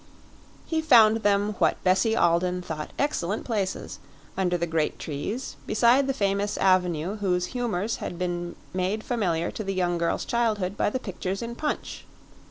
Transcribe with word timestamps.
He 0.65 0.81
found 0.81 1.17
them 1.17 1.53
what 1.59 1.83
Bessie 1.83 2.15
Alden 2.15 2.63
thought 2.63 2.89
excellent 2.97 3.45
places, 3.45 3.99
under 4.35 4.57
the 4.57 4.65
great 4.65 4.97
trees, 4.97 5.57
beside 5.67 6.07
the 6.07 6.13
famous 6.15 6.57
avenue 6.57 7.17
whose 7.17 7.45
humors 7.53 7.97
had 7.97 8.17
been 8.17 8.55
made 8.73 9.03
familiar 9.03 9.51
to 9.51 9.63
the 9.63 9.75
young 9.75 9.99
girl's 9.99 10.25
childhood 10.25 10.75
by 10.75 10.89
the 10.89 10.97
pictures 10.99 11.43
in 11.43 11.53
Punch. 11.53 12.05